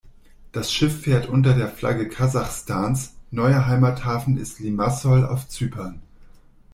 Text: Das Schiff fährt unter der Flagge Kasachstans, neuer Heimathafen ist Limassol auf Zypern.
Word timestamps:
Das 0.51 0.73
Schiff 0.73 1.01
fährt 1.03 1.27
unter 1.29 1.53
der 1.53 1.67
Flagge 1.67 2.09
Kasachstans, 2.09 3.13
neuer 3.29 3.67
Heimathafen 3.67 4.37
ist 4.39 4.57
Limassol 4.59 5.23
auf 5.23 5.47
Zypern. 5.47 6.01